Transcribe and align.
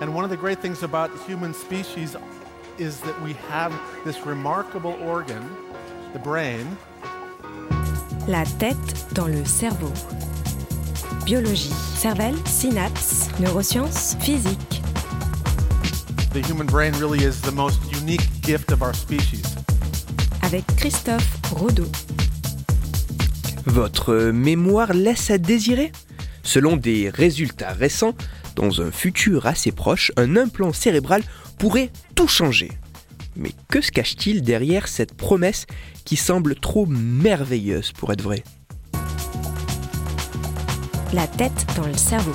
And 0.00 0.14
one 0.14 0.24
of 0.24 0.30
the 0.30 0.36
great 0.36 0.60
things 0.60 0.82
about 0.82 1.10
human 1.26 1.54
species 1.54 2.16
is 2.76 3.00
that 3.00 3.18
we 3.22 3.32
have 3.48 3.72
this 4.04 4.26
remarkable 4.26 4.94
organ, 5.02 5.42
the 6.12 6.18
brain. 6.18 6.76
La 8.28 8.44
tête 8.44 9.14
dans 9.14 9.26
le 9.26 9.42
cerveau. 9.46 9.90
Biologie, 11.24 11.72
cervelle, 11.96 12.36
synapses, 12.44 13.30
neurosciences, 13.40 14.16
physique. 14.20 14.82
The 16.34 16.42
human 16.42 16.66
brain 16.66 16.92
really 17.00 17.24
is 17.24 17.40
the 17.40 17.52
most 17.52 17.80
unique 17.90 18.28
gift 18.42 18.72
of 18.72 18.82
our 18.82 18.92
species. 18.92 19.46
Avec 20.42 20.66
Christophe 20.76 21.26
Rodeau. 21.52 21.90
Votre 23.64 24.30
mémoire 24.30 24.92
laisse 24.92 25.30
à 25.30 25.38
désirer? 25.38 25.90
Selon 26.42 26.76
des 26.76 27.08
résultats 27.08 27.72
récents, 27.72 28.14
dans 28.56 28.80
un 28.80 28.90
futur 28.90 29.46
assez 29.46 29.70
proche, 29.70 30.10
un 30.16 30.36
implant 30.36 30.72
cérébral 30.72 31.22
pourrait 31.58 31.92
tout 32.14 32.26
changer. 32.26 32.72
Mais 33.36 33.52
que 33.68 33.82
se 33.82 33.92
cache-t-il 33.92 34.42
derrière 34.42 34.88
cette 34.88 35.14
promesse 35.14 35.66
qui 36.04 36.16
semble 36.16 36.56
trop 36.56 36.86
merveilleuse 36.86 37.92
pour 37.92 38.12
être 38.12 38.22
vraie 38.22 38.42
La 41.12 41.26
tête 41.26 41.66
dans 41.76 41.86
le 41.86 41.96
cerveau. 41.96 42.32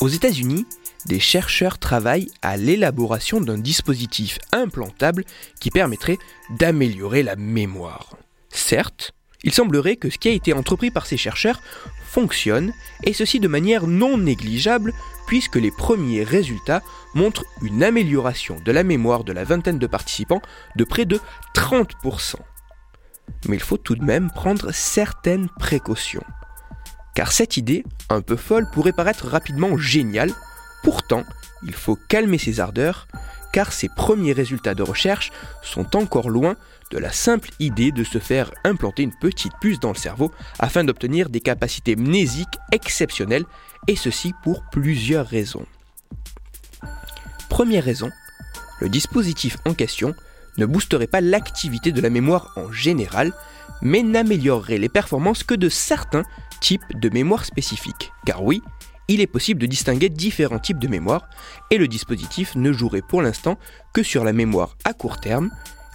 Aux 0.00 0.08
États-Unis, 0.08 0.66
des 1.06 1.20
chercheurs 1.20 1.78
travaillent 1.78 2.30
à 2.40 2.56
l'élaboration 2.56 3.40
d'un 3.40 3.58
dispositif 3.58 4.38
implantable 4.52 5.24
qui 5.60 5.70
permettrait 5.70 6.18
d'améliorer 6.58 7.22
la 7.22 7.36
mémoire. 7.36 8.16
Certes, 8.54 9.12
il 9.42 9.52
semblerait 9.52 9.96
que 9.96 10.08
ce 10.08 10.18
qui 10.18 10.28
a 10.28 10.32
été 10.32 10.52
entrepris 10.52 10.90
par 10.90 11.06
ces 11.06 11.16
chercheurs 11.16 11.60
fonctionne, 12.06 12.72
et 13.02 13.12
ceci 13.12 13.40
de 13.40 13.48
manière 13.48 13.86
non 13.86 14.16
négligeable, 14.16 14.94
puisque 15.26 15.56
les 15.56 15.72
premiers 15.72 16.22
résultats 16.22 16.82
montrent 17.14 17.44
une 17.60 17.82
amélioration 17.82 18.56
de 18.64 18.72
la 18.72 18.84
mémoire 18.84 19.24
de 19.24 19.32
la 19.32 19.44
vingtaine 19.44 19.78
de 19.78 19.86
participants 19.86 20.40
de 20.76 20.84
près 20.84 21.04
de 21.04 21.20
30%. 21.54 22.36
Mais 23.48 23.56
il 23.56 23.62
faut 23.62 23.76
tout 23.76 23.96
de 23.96 24.04
même 24.04 24.30
prendre 24.30 24.72
certaines 24.72 25.48
précautions. 25.58 26.24
Car 27.14 27.32
cette 27.32 27.56
idée, 27.56 27.84
un 28.10 28.20
peu 28.20 28.36
folle, 28.36 28.68
pourrait 28.72 28.92
paraître 28.92 29.26
rapidement 29.26 29.76
géniale, 29.76 30.32
pourtant, 30.82 31.24
il 31.64 31.74
faut 31.74 31.98
calmer 32.08 32.38
ses 32.38 32.60
ardeurs, 32.60 33.08
car 33.54 33.72
ces 33.72 33.88
premiers 33.88 34.32
résultats 34.32 34.74
de 34.74 34.82
recherche 34.82 35.30
sont 35.62 35.94
encore 35.94 36.28
loin 36.28 36.56
de 36.90 36.98
la 36.98 37.12
simple 37.12 37.50
idée 37.60 37.92
de 37.92 38.02
se 38.02 38.18
faire 38.18 38.50
implanter 38.64 39.04
une 39.04 39.16
petite 39.16 39.52
puce 39.60 39.78
dans 39.78 39.92
le 39.92 39.94
cerveau 39.96 40.32
afin 40.58 40.82
d'obtenir 40.82 41.28
des 41.28 41.40
capacités 41.40 41.94
mnésiques 41.94 42.58
exceptionnelles, 42.72 43.44
et 43.86 43.94
ceci 43.94 44.34
pour 44.42 44.64
plusieurs 44.72 45.28
raisons. 45.28 45.66
Première 47.48 47.84
raison, 47.84 48.10
le 48.80 48.88
dispositif 48.88 49.56
en 49.66 49.72
question 49.72 50.16
ne 50.58 50.66
boosterait 50.66 51.06
pas 51.06 51.20
l'activité 51.20 51.92
de 51.92 52.00
la 52.00 52.10
mémoire 52.10 52.52
en 52.56 52.72
général, 52.72 53.32
mais 53.82 54.02
n'améliorerait 54.02 54.78
les 54.78 54.88
performances 54.88 55.44
que 55.44 55.54
de 55.54 55.68
certains 55.68 56.24
types 56.60 56.98
de 56.98 57.08
mémoire 57.08 57.44
spécifiques. 57.44 58.10
Car 58.26 58.42
oui, 58.42 58.62
il 59.08 59.20
est 59.20 59.26
possible 59.26 59.60
de 59.60 59.66
distinguer 59.66 60.08
différents 60.08 60.58
types 60.58 60.78
de 60.78 60.88
mémoire, 60.88 61.28
et 61.70 61.78
le 61.78 61.88
dispositif 61.88 62.54
ne 62.56 62.72
jouerait 62.72 63.02
pour 63.02 63.22
l'instant 63.22 63.58
que 63.92 64.02
sur 64.02 64.24
la 64.24 64.32
mémoire 64.32 64.76
à 64.84 64.92
court 64.92 65.20
terme 65.20 65.50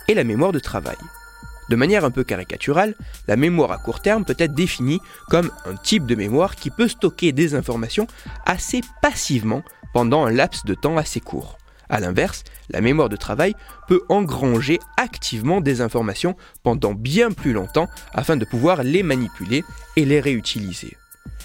et 0.08 0.14
la 0.14 0.24
mémoire 0.24 0.52
de 0.52 0.60
travail. 0.60 0.98
De 1.70 1.76
manière 1.76 2.04
un 2.04 2.12
peu 2.12 2.24
caricaturale, 2.24 2.96
la 3.28 3.36
mémoire 3.36 3.72
à 3.72 3.78
court 3.78 4.02
terme 4.02 4.26
peut 4.26 4.36
être 4.40 4.56
définie 4.56 5.00
comme 5.30 5.52
un 5.66 5.76
type 5.76 6.08
de 6.08 6.16
mémoire 6.16 6.56
qui 6.56 6.72
peut 6.72 6.88
stocker 6.88 7.32
des 7.32 7.54
informations 7.54 8.08
assez 8.46 8.82
passivement 9.04 9.62
pendant 9.94 10.26
un 10.26 10.32
laps 10.32 10.66
de 10.66 10.74
temps 10.74 10.98
assez 10.98 11.20
court. 11.20 11.58
A 11.88 12.00
l'inverse, 12.00 12.44
la 12.70 12.82
mémoire 12.82 13.10
de 13.10 13.16
travail 13.16 13.56
peut 13.88 14.02
engranger 14.10 14.80
activement 14.98 15.62
des 15.62 15.82
informations 15.82 16.36
pendant 16.64 16.94
bien 16.94 17.32
plus 17.32 17.54
longtemps 17.54 17.88
afin 18.14 18.38
de 18.38 18.46
pouvoir 18.46 18.84
les 18.84 19.04
manipuler 19.04 19.64
et 19.96 20.06
les 20.06 20.20
réutiliser. 20.20 20.98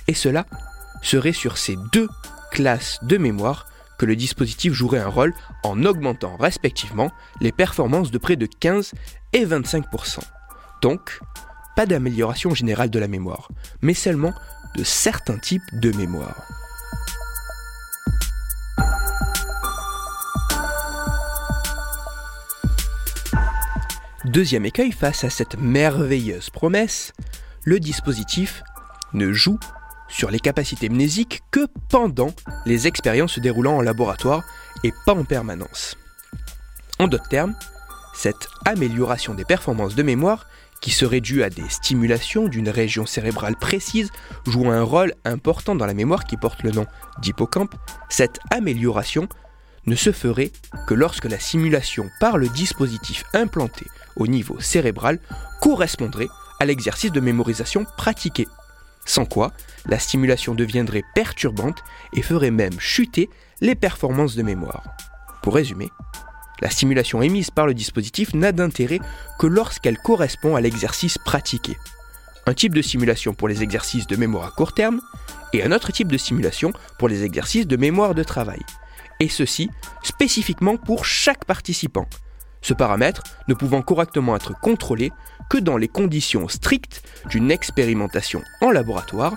Et 0.06 0.15
cela 0.15 0.47
serait 1.04 1.32
sur 1.32 1.59
ces 1.59 1.76
deux 1.92 2.09
classes 2.50 2.98
de 3.03 3.16
mémoire 3.16 3.66
que 3.98 4.06
le 4.06 4.16
dispositif 4.16 4.72
jouerait 4.72 5.00
un 5.00 5.09
rôle 5.09 5.34
en 5.62 5.84
augmentant 5.84 6.37
respectivement 6.37 7.12
les 7.41 7.53
performances 7.53 8.10
de 8.10 8.19
près 8.19 8.37
de 8.37 8.47
15 8.47 8.92
et 9.32 9.47
25%. 9.47 10.19
Donc, 10.82 11.20
pas 11.76 11.87
d'amélioration 11.87 12.54
générale 12.54 12.91
de 12.91 12.98
la 12.98 13.09
mémoire, 13.09 13.48
mais 13.82 13.94
seulement 13.94 14.34
de 14.76 14.84
certains 14.84 15.38
types 15.38 15.62
de 15.72 15.93
mémoire. 15.97 16.43
Deuxième 24.25 24.64
écueil 24.64 24.91
face 24.91 25.22
à 25.22 25.31
cette 25.31 25.59
merveilleuse 25.59 26.50
promesse, 26.50 27.12
le 27.64 27.78
dispositif 27.78 28.62
ne 29.12 29.32
joue 29.32 29.59
sur 30.09 30.31
les 30.31 30.41
capacités 30.41 30.88
mnésiques 30.88 31.42
que 31.50 31.66
pendant 31.88 32.31
les 32.66 32.87
expériences 32.87 33.32
se 33.32 33.41
déroulant 33.41 33.76
en 33.76 33.82
laboratoire 33.82 34.44
et 34.82 34.92
pas 35.06 35.15
en 35.15 35.25
permanence. 35.25 35.97
En 36.98 37.09
d'autres 37.09 37.28
termes, 37.28 37.54
cette 38.14 38.48
amélioration 38.64 39.34
des 39.34 39.44
performances 39.44 39.94
de 39.94 40.03
mémoire, 40.03 40.47
qui 40.81 40.91
serait 40.91 41.20
due 41.20 41.43
à 41.43 41.50
des 41.50 41.69
stimulations 41.69 42.47
d'une 42.47 42.69
région 42.69 43.06
cérébrale 43.06 43.56
précise, 43.56 44.10
joue 44.47 44.70
un 44.70 44.82
rôle 44.82 45.14
important 45.25 45.75
dans 45.75 45.87
la 45.87 45.94
mémoire 45.94 46.25
qui 46.25 46.37
porte 46.37 46.62
le 46.62 46.70
nom 46.70 46.87
d'hippocampe, 47.20 47.75
cette 48.09 48.38
amélioration 48.50 49.28
ne 49.87 49.97
se 49.97 50.12
ferait 50.12 50.53
que 50.87 50.94
lorsque 50.94 51.25
la 51.25 51.38
simulation 51.38 52.09
par 52.20 52.38
le 52.38 52.48
dispositif 52.48 53.25
implanté 53.34 53.87
au 54.16 54.26
niveau 54.26 54.60
cérébral 54.60 55.19
correspondrait 55.60 56.28
à 56.60 56.64
l'exercice 56.64 57.12
de 57.12 57.20
mémorisation 57.20 57.84
pratiqué. 57.97 58.47
Sans 59.04 59.25
quoi, 59.25 59.53
la 59.87 59.98
stimulation 59.98 60.54
deviendrait 60.54 61.04
perturbante 61.15 61.82
et 62.15 62.22
ferait 62.22 62.50
même 62.50 62.78
chuter 62.78 63.28
les 63.60 63.75
performances 63.75 64.34
de 64.34 64.42
mémoire. 64.42 64.82
Pour 65.42 65.54
résumer, 65.54 65.91
la 66.60 66.70
stimulation 66.70 67.20
émise 67.20 67.50
par 67.50 67.66
le 67.66 67.75
dispositif 67.75 68.32
n'a 68.34 68.53
d'intérêt 68.53 69.00
que 69.38 69.47
lorsqu'elle 69.47 69.98
correspond 69.98 70.56
à 70.56 70.60
l'exercice 70.60 71.19
pratiqué. 71.19 71.76
Un 72.47 72.54
type 72.54 72.75
de 72.75 72.82
simulation 72.82 73.34
pour 73.34 73.48
les 73.48 73.62
exercices 73.62 74.06
de 74.06 74.16
mémoire 74.16 74.47
à 74.47 74.50
court 74.50 74.72
terme 74.72 75.00
et 75.53 75.62
un 75.62 75.72
autre 75.72 75.93
type 75.93 76.10
de 76.10 76.19
simulation 76.19 76.72
pour 76.98 77.09
les 77.09 77.22
exercices 77.22 77.66
de 77.66 77.76
mémoire 77.76 78.14
de 78.14 78.22
travail. 78.22 78.60
Et 79.20 79.28
ceci 79.28 79.70
spécifiquement 80.03 80.76
pour 80.76 81.04
chaque 81.04 81.44
participant. 81.44 82.06
Ce 82.64 82.72
paramètre 82.72 83.22
ne 83.47 83.52
pouvant 83.52 83.82
correctement 83.82 84.34
être 84.34 84.58
contrôlé 84.58 85.12
que 85.50 85.58
dans 85.58 85.76
les 85.76 85.86
conditions 85.86 86.48
strictes 86.48 87.02
d'une 87.28 87.50
expérimentation 87.50 88.42
en 88.62 88.70
laboratoire, 88.70 89.34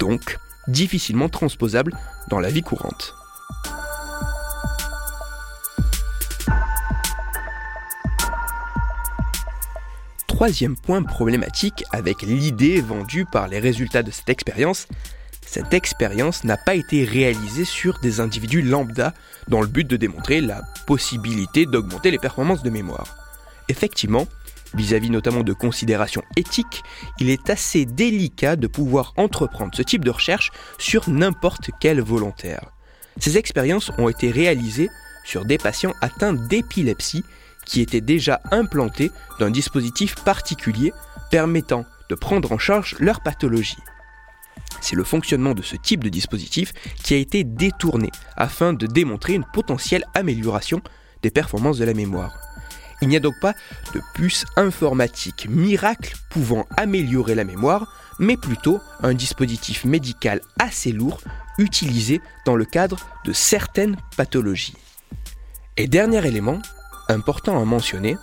donc 0.00 0.38
difficilement 0.66 1.28
transposable 1.28 1.96
dans 2.30 2.40
la 2.40 2.50
vie 2.50 2.62
courante. 2.62 3.14
Troisième 10.26 10.76
point 10.76 11.04
problématique 11.04 11.84
avec 11.92 12.22
l'idée 12.22 12.80
vendue 12.80 13.24
par 13.24 13.46
les 13.46 13.60
résultats 13.60 14.02
de 14.02 14.10
cette 14.10 14.30
expérience, 14.30 14.88
cette 15.46 15.74
expérience 15.74 16.44
n'a 16.44 16.56
pas 16.56 16.74
été 16.74 17.04
réalisée 17.04 17.64
sur 17.64 17.98
des 18.00 18.20
individus 18.20 18.62
lambda 18.62 19.14
dans 19.48 19.60
le 19.60 19.66
but 19.66 19.86
de 19.86 19.96
démontrer 19.96 20.40
la 20.40 20.62
possibilité 20.86 21.66
d'augmenter 21.66 22.10
les 22.10 22.18
performances 22.18 22.62
de 22.62 22.70
mémoire. 22.70 23.16
Effectivement, 23.68 24.26
vis-à-vis 24.74 25.10
notamment 25.10 25.42
de 25.42 25.52
considérations 25.52 26.22
éthiques, 26.36 26.82
il 27.18 27.30
est 27.30 27.50
assez 27.50 27.84
délicat 27.84 28.56
de 28.56 28.66
pouvoir 28.66 29.12
entreprendre 29.16 29.74
ce 29.74 29.82
type 29.82 30.04
de 30.04 30.10
recherche 30.10 30.50
sur 30.78 31.08
n'importe 31.08 31.70
quel 31.80 32.00
volontaire. 32.00 32.70
Ces 33.18 33.38
expériences 33.38 33.92
ont 33.98 34.08
été 34.08 34.30
réalisées 34.30 34.90
sur 35.24 35.44
des 35.44 35.58
patients 35.58 35.94
atteints 36.00 36.34
d'épilepsie 36.34 37.24
qui 37.64 37.80
étaient 37.80 38.00
déjà 38.00 38.40
implantés 38.50 39.10
d'un 39.38 39.50
dispositif 39.50 40.16
particulier 40.16 40.92
permettant 41.30 41.86
de 42.10 42.14
prendre 42.14 42.52
en 42.52 42.58
charge 42.58 42.96
leur 42.98 43.22
pathologie. 43.22 43.78
C'est 44.80 44.96
le 44.96 45.04
fonctionnement 45.04 45.54
de 45.54 45.62
ce 45.62 45.76
type 45.76 46.04
de 46.04 46.08
dispositif 46.08 46.72
qui 47.02 47.14
a 47.14 47.16
été 47.16 47.44
détourné 47.44 48.10
afin 48.36 48.72
de 48.72 48.86
démontrer 48.86 49.34
une 49.34 49.46
potentielle 49.52 50.04
amélioration 50.14 50.82
des 51.22 51.30
performances 51.30 51.78
de 51.78 51.84
la 51.84 51.94
mémoire. 51.94 52.38
Il 53.00 53.08
n'y 53.08 53.16
a 53.16 53.20
donc 53.20 53.34
pas 53.40 53.54
de 53.94 54.00
puce 54.14 54.44
informatique 54.56 55.46
miracle 55.48 56.14
pouvant 56.30 56.66
améliorer 56.76 57.34
la 57.34 57.44
mémoire, 57.44 57.92
mais 58.18 58.36
plutôt 58.36 58.80
un 59.02 59.14
dispositif 59.14 59.84
médical 59.84 60.40
assez 60.58 60.92
lourd 60.92 61.20
utilisé 61.58 62.20
dans 62.46 62.56
le 62.56 62.64
cadre 62.64 62.98
de 63.24 63.32
certaines 63.32 63.96
pathologies. 64.16 64.76
Et 65.76 65.86
dernier 65.86 66.26
élément, 66.26 66.60
important 67.08 67.60
à 67.60 67.64
mentionner, 67.64 68.16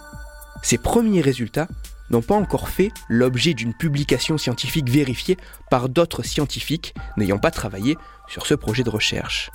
Ces 0.63 0.77
premiers 0.77 1.21
résultats 1.21 1.67
n'ont 2.11 2.21
pas 2.21 2.35
encore 2.35 2.69
fait 2.69 2.91
l'objet 3.09 3.53
d'une 3.53 3.73
publication 3.73 4.37
scientifique 4.37 4.89
vérifiée 4.89 5.37
par 5.69 5.89
d'autres 5.89 6.23
scientifiques 6.23 6.93
n'ayant 7.17 7.39
pas 7.39 7.51
travaillé 7.51 7.97
sur 8.27 8.45
ce 8.45 8.53
projet 8.53 8.83
de 8.83 8.89
recherche. 8.89 9.49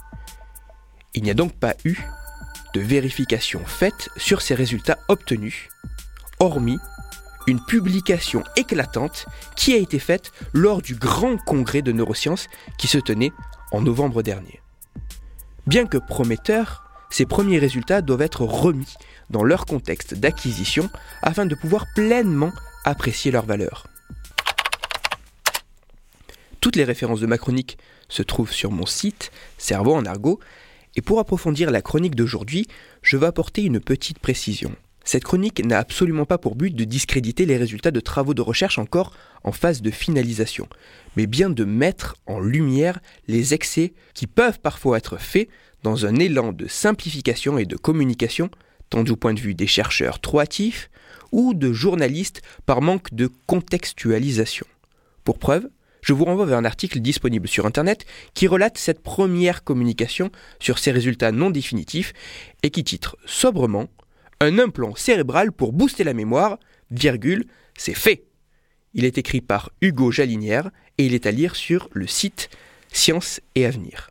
Il 1.15 1.23
n'y 1.23 1.31
a 1.31 1.35
donc 1.35 1.53
pas 1.55 1.75
eu 1.85 1.97
de 2.75 2.81
vérification 2.81 3.65
faite 3.65 4.09
sur 4.17 4.43
ces 4.43 4.55
résultats 4.55 4.99
obtenus, 5.09 5.69
hormis 6.41 6.79
une 7.47 7.65
publication 7.65 8.43
éclatante 8.57 9.27
qui 9.55 9.73
a 9.73 9.77
été 9.77 9.99
faite 9.99 10.33
lors 10.53 10.83
du 10.83 10.97
grand 10.97 11.37
congrès 11.37 11.83
de 11.83 11.93
neurosciences 11.93 12.49
qui 12.77 12.89
se 12.89 12.99
tenait 12.99 13.33
en 13.71 13.83
novembre 13.83 14.23
dernier. 14.23 14.61
Bien 15.67 15.87
que 15.87 15.99
prometteurs, 15.99 16.86
ces 17.11 17.27
premiers 17.27 17.59
résultats 17.59 18.03
doivent 18.03 18.23
être 18.23 18.43
remis 18.43 18.95
dans 19.31 19.45
leur 19.45 19.67
contexte 19.67 20.15
d'acquisition 20.15 20.89
afin 21.23 21.47
de 21.47 21.55
pouvoir 21.55 21.87
pleinement 21.95 22.53
apprécier 22.85 23.31
leur 23.31 23.47
valeur. 23.47 23.87
Toutes 26.61 26.77
les 26.77 26.85
références 26.85 27.21
de 27.21 27.27
ma 27.27 27.39
chronique 27.39 27.79
se 28.09 28.23
trouvent 28.23 28.53
sur 28.53 28.71
mon 28.71 28.87
site 28.87 29.31
Cerveau 29.59 29.95
en 29.95 30.05
argot 30.05 30.41
et 30.97 31.03
pour 31.03 31.21
approfondir 31.21 31.71
la 31.71 31.83
chronique 31.83 32.15
d'aujourd'hui, 32.15 32.67
je 33.03 33.17
vais 33.17 33.27
apporter 33.27 33.63
une 33.63 33.81
petite 33.81 34.19
précision. 34.19 34.75
Cette 35.07 35.23
chronique 35.23 35.65
n'a 35.65 35.79
absolument 35.79 36.25
pas 36.25 36.37
pour 36.37 36.57
but 36.57 36.75
de 36.75 36.83
discréditer 36.83 37.47
les 37.47 37.57
résultats 37.57 37.93
de 37.93 38.01
travaux 38.01 38.35
de 38.35 38.43
recherche 38.43 38.77
encore 38.81 39.15
en 39.45 39.53
phase 39.53 39.81
de 39.81 39.93
finalisation, 39.93 40.69
mais 41.17 41.29
bien 41.29 41.49
de 41.49 41.65
mettre 41.65 42.17
en 42.27 42.41
lumière 42.41 42.99
les 43.29 43.55
excès 43.55 43.93
qui 44.15 44.27
peuvent 44.27 44.59
parfois 44.59 44.99
être 44.99 45.17
faits 45.17 45.49
dans 45.85 46.07
un 46.07 46.17
élan 46.17 46.53
de 46.53 46.67
simplification 46.67 47.57
et 47.57 47.67
de 47.67 47.77
communication, 47.77 48.51
tant 48.91 49.05
du 49.05 49.15
point 49.15 49.33
de 49.33 49.39
vue 49.39 49.55
des 49.55 49.69
chercheurs 49.69 50.19
trop 50.19 50.41
hâtifs 50.41 50.91
ou 51.31 51.55
de 51.55 51.73
journalistes 51.73 52.43
par 52.67 52.83
manque 52.83 53.15
de 53.15 53.31
contextualisation. 53.47 54.67
Pour 55.23 55.39
preuve, 55.39 55.69
je 56.03 56.15
vous 56.15 56.25
renvoie 56.25 56.47
vers 56.47 56.59
un 56.59 56.65
article 56.65 56.99
disponible 56.99 57.47
sur 57.47 57.65
Internet 57.65 58.07
qui 58.35 58.49
relate 58.49 58.77
cette 58.77 59.05
première 59.05 59.63
communication 59.63 60.33
sur 60.59 60.81
ces 60.81 60.91
résultats 60.91 61.31
non 61.31 61.51
définitifs 61.51 62.13
et 62.65 62.71
qui 62.71 62.83
titre 62.83 63.17
sobrement 63.25 63.87
Un 64.41 64.59
implant 64.59 64.95
cérébral 64.95 65.51
pour 65.51 65.73
booster 65.73 66.05
la 66.05 66.13
mémoire, 66.13 66.59
virgule, 66.91 67.47
c'est 67.77 67.95
fait. 67.95 68.25
Il 68.93 69.05
est 69.05 69.17
écrit 69.17 69.41
par 69.41 69.71
Hugo 69.81 70.11
Jalinière 70.11 70.71
et 70.99 71.07
il 71.07 71.15
est 71.15 71.27
à 71.27 71.31
lire 71.31 71.57
sur 71.57 71.89
le 71.93 72.07
site 72.07 72.51
Science 72.93 73.41
et 73.55 73.65
Avenir. 73.65 74.11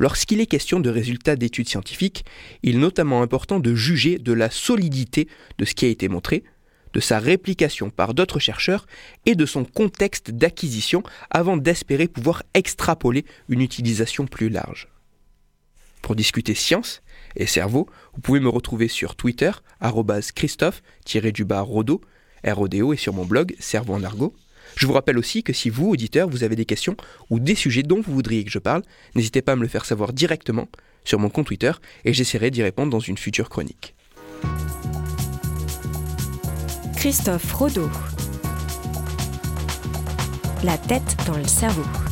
Lorsqu'il 0.00 0.40
est 0.40 0.46
question 0.46 0.80
de 0.80 0.90
résultats 0.90 1.36
d'études 1.36 1.68
scientifiques, 1.68 2.24
il 2.62 2.76
est 2.76 2.78
notamment 2.78 3.22
important 3.22 3.60
de 3.60 3.74
juger 3.74 4.18
de 4.18 4.32
la 4.32 4.50
solidité 4.50 5.28
de 5.58 5.64
ce 5.64 5.74
qui 5.74 5.84
a 5.84 5.88
été 5.88 6.08
montré, 6.08 6.42
de 6.92 7.00
sa 7.00 7.20
réplication 7.20 7.90
par 7.90 8.14
d'autres 8.14 8.40
chercheurs 8.40 8.86
et 9.26 9.36
de 9.36 9.46
son 9.46 9.64
contexte 9.64 10.32
d'acquisition 10.32 11.04
avant 11.30 11.56
d'espérer 11.56 12.08
pouvoir 12.08 12.42
extrapoler 12.54 13.24
une 13.48 13.60
utilisation 13.60 14.26
plus 14.26 14.48
large. 14.48 14.88
Pour 16.02 16.16
discuter 16.16 16.54
science 16.54 17.02
et 17.36 17.46
cerveau, 17.46 17.88
vous 18.14 18.20
pouvez 18.20 18.40
me 18.40 18.48
retrouver 18.48 18.88
sur 18.88 19.16
Twitter, 19.16 19.50
Christophe-Rodo, 20.34 22.00
RODO 22.44 22.92
et 22.92 22.96
sur 22.96 23.12
mon 23.12 23.24
blog 23.24 23.54
Cerveau 23.58 23.94
en 23.94 24.02
argot. 24.02 24.34
Je 24.76 24.86
vous 24.86 24.92
rappelle 24.92 25.18
aussi 25.18 25.42
que 25.42 25.52
si 25.52 25.68
vous, 25.70 25.88
auditeurs, 25.88 26.28
vous 26.28 26.44
avez 26.44 26.56
des 26.56 26.64
questions 26.64 26.96
ou 27.28 27.40
des 27.40 27.54
sujets 27.54 27.82
dont 27.82 28.00
vous 28.00 28.12
voudriez 28.12 28.44
que 28.44 28.50
je 28.50 28.58
parle, 28.58 28.82
n'hésitez 29.14 29.42
pas 29.42 29.52
à 29.52 29.56
me 29.56 29.62
le 29.62 29.68
faire 29.68 29.84
savoir 29.84 30.12
directement 30.12 30.68
sur 31.04 31.18
mon 31.18 31.28
compte 31.28 31.46
Twitter 31.46 31.72
et 32.04 32.12
j'essaierai 32.12 32.50
d'y 32.50 32.62
répondre 32.62 32.90
dans 32.90 33.00
une 33.00 33.18
future 33.18 33.48
chronique. 33.48 33.94
Christophe 36.96 37.52
Rodeau. 37.52 37.90
La 40.62 40.76
tête 40.76 41.16
dans 41.26 41.38
le 41.38 41.46
cerveau. 41.46 42.09